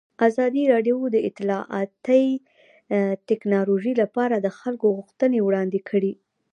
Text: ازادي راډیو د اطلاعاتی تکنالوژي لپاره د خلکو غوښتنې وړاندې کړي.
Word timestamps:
ازادي 0.27 0.63
راډیو 0.73 0.97
د 1.13 1.17
اطلاعاتی 1.29 2.25
تکنالوژي 3.29 3.93
لپاره 4.01 4.35
د 4.39 4.47
خلکو 4.59 4.85
غوښتنې 4.97 5.39
وړاندې 5.43 5.79
کړي. 5.89 6.13